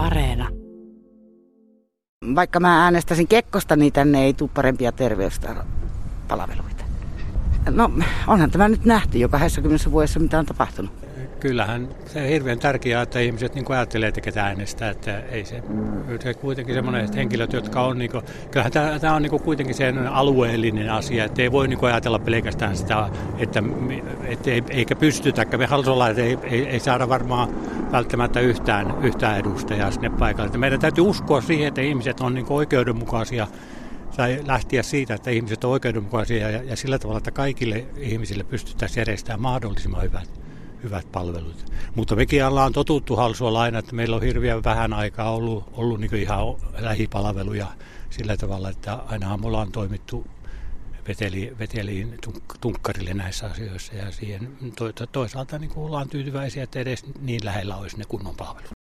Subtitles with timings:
[0.00, 0.48] Areena.
[2.34, 6.84] Vaikka mä äänestäisin Kekkosta, niin tänne ei tule parempia terveyspalveluita.
[7.70, 7.90] No
[8.26, 10.92] onhan tämä nyt nähty jo 20 vuodessa, mitä on tapahtunut.
[11.40, 14.90] Kyllähän se on hirveän tärkeää, että ihmiset niin ajattelee, että ketä äänestää.
[14.90, 15.62] Että ei se,
[16.20, 20.08] se kuitenkin semmoinen henkilöt, jotka on, niin kuin, kyllähän tämä, tämä on niin kuitenkin sen
[20.08, 23.08] alueellinen asia, että ei voi niin ajatella pelkästään sitä,
[23.38, 23.62] että,
[24.24, 25.46] että ei, eikä pystytä.
[25.58, 27.48] Me halsolaiset ei, ei, ei, saada varmaan
[27.92, 30.46] välttämättä yhtään, yhtään edustajaa sinne paikalle.
[30.46, 33.46] Että meidän täytyy uskoa siihen, että ihmiset on niin oikeudenmukaisia
[34.16, 39.00] tai lähteä siitä, että ihmiset ovat oikeudenmukaisia ja, ja sillä tavalla, että kaikille ihmisille pystyttäisiin
[39.00, 40.40] järjestämään mahdollisimman hyvät,
[40.82, 41.72] hyvät palvelut.
[41.94, 46.14] Mutta mekin ollaan totuttu Halsualla aina, että meillä on hirveän vähän aikaa ollut, ollut niin
[46.14, 46.44] ihan
[46.78, 47.66] lähipalveluja
[48.10, 50.26] sillä tavalla, että ainahan me ollaan toimittu
[51.08, 52.18] veteli, veteliin
[52.60, 57.98] tunkkarille näissä asioissa ja siihen to, toisaalta niin ollaan tyytyväisiä, että edes niin lähellä olisi
[57.98, 58.79] ne kunnon palvelut.